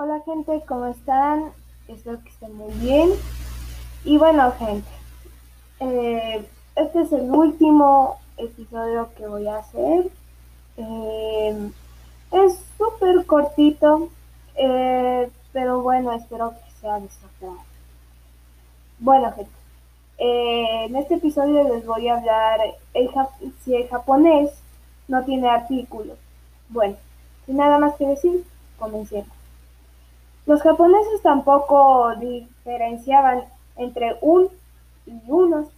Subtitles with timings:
[0.00, 1.50] Hola gente, ¿cómo están?
[1.88, 3.10] Espero que estén muy bien.
[4.04, 4.88] Y bueno gente,
[5.80, 10.08] eh, este es el último episodio que voy a hacer.
[10.76, 11.70] Eh,
[12.30, 14.08] es súper cortito,
[14.54, 17.08] eh, pero bueno, espero que sea de
[19.00, 19.50] Bueno gente,
[20.18, 22.60] en este episodio les voy a hablar
[23.64, 24.52] si el japonés
[25.08, 26.16] no tiene artículos.
[26.68, 26.94] Bueno,
[27.46, 28.44] sin nada más que decir,
[28.78, 29.37] comencemos.
[30.48, 33.44] Los japoneses tampoco diferenciaban
[33.76, 34.48] entre un
[35.04, 35.68] y unos,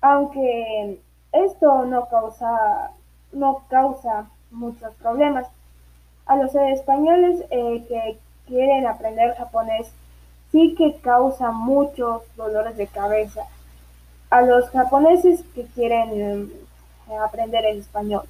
[0.00, 0.98] aunque
[1.32, 2.92] esto no causa,
[3.32, 5.46] no causa muchos problemas.
[6.24, 9.92] A los españoles eh, que quieren aprender japonés
[10.50, 13.42] sí que causa muchos dolores de cabeza.
[14.30, 16.50] A los japoneses que quieren
[17.10, 18.24] eh, aprender el español.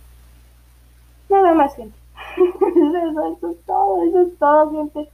[1.29, 1.97] Nada más, gente.
[2.37, 5.09] eso es todo, eso es todo, gente.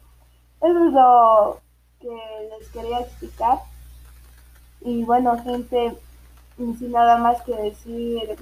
[0.60, 1.60] Eso es lo
[2.00, 3.60] que les quería explicar.
[4.82, 5.96] Y bueno, gente,
[6.56, 8.36] sin nada más que decir,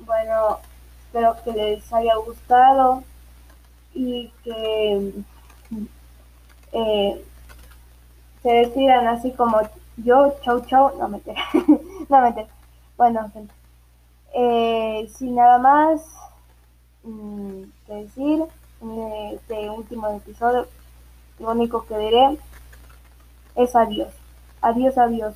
[0.00, 0.58] bueno,
[1.00, 3.02] espero que les haya gustado
[3.94, 5.12] y que
[6.72, 7.24] eh,
[8.42, 9.60] se despidan así como
[9.96, 11.20] yo, chau chau, no me
[12.08, 12.46] no me
[12.96, 13.54] Bueno, gente,
[14.34, 16.02] eh, sin nada más
[17.02, 18.44] mm, que decir,
[18.82, 20.66] en este último episodio
[21.38, 22.38] lo único que diré
[23.56, 24.08] es adiós.
[24.60, 25.34] Adiós, adiós.